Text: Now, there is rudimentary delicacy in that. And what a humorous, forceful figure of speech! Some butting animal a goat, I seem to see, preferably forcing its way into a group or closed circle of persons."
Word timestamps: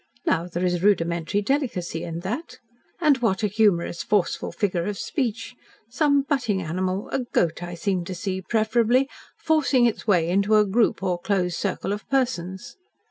Now, 0.25 0.47
there 0.47 0.65
is 0.65 0.81
rudimentary 0.81 1.43
delicacy 1.43 2.03
in 2.03 2.21
that. 2.21 2.57
And 3.01 3.19
what 3.19 3.43
a 3.43 3.47
humorous, 3.47 4.01
forceful 4.01 4.51
figure 4.51 4.85
of 4.85 4.97
speech! 4.97 5.55
Some 5.91 6.23
butting 6.23 6.59
animal 6.59 7.07
a 7.09 7.19
goat, 7.19 7.61
I 7.61 7.75
seem 7.75 8.03
to 8.05 8.15
see, 8.15 8.41
preferably 8.41 9.07
forcing 9.37 9.85
its 9.85 10.07
way 10.07 10.27
into 10.27 10.55
a 10.55 10.65
group 10.65 11.03
or 11.03 11.19
closed 11.19 11.57
circle 11.57 11.93
of 11.93 12.09
persons." 12.09 12.77